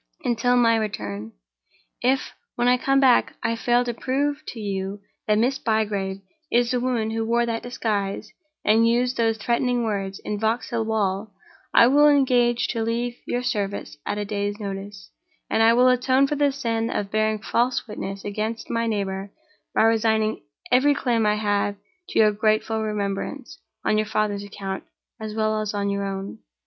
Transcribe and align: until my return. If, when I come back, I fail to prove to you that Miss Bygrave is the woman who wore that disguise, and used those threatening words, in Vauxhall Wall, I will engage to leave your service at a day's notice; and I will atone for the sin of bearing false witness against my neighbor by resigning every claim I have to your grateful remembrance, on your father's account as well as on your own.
until 0.23 0.55
my 0.57 0.75
return. 0.77 1.31
If, 2.01 2.31
when 2.55 2.67
I 2.67 2.75
come 2.79 2.99
back, 2.99 3.35
I 3.43 3.55
fail 3.55 3.85
to 3.85 3.93
prove 3.93 4.41
to 4.47 4.59
you 4.59 4.99
that 5.27 5.37
Miss 5.37 5.59
Bygrave 5.59 6.21
is 6.51 6.71
the 6.71 6.79
woman 6.79 7.11
who 7.11 7.23
wore 7.23 7.45
that 7.45 7.61
disguise, 7.61 8.31
and 8.65 8.87
used 8.87 9.15
those 9.15 9.37
threatening 9.37 9.83
words, 9.83 10.17
in 10.25 10.39
Vauxhall 10.39 10.85
Wall, 10.85 11.31
I 11.71 11.85
will 11.85 12.07
engage 12.07 12.67
to 12.69 12.81
leave 12.81 13.17
your 13.27 13.43
service 13.43 13.95
at 14.03 14.17
a 14.17 14.25
day's 14.25 14.59
notice; 14.59 15.11
and 15.51 15.61
I 15.61 15.73
will 15.73 15.87
atone 15.87 16.25
for 16.25 16.35
the 16.35 16.51
sin 16.51 16.89
of 16.89 17.11
bearing 17.11 17.37
false 17.37 17.87
witness 17.87 18.25
against 18.25 18.71
my 18.71 18.87
neighbor 18.87 19.31
by 19.75 19.83
resigning 19.83 20.41
every 20.71 20.95
claim 20.95 21.27
I 21.27 21.35
have 21.35 21.75
to 22.09 22.17
your 22.17 22.31
grateful 22.31 22.81
remembrance, 22.81 23.59
on 23.85 23.99
your 23.99 24.07
father's 24.07 24.43
account 24.43 24.83
as 25.19 25.35
well 25.35 25.61
as 25.61 25.75
on 25.75 25.91
your 25.91 26.05
own. 26.05 26.39